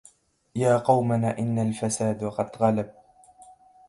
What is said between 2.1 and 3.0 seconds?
قد غلب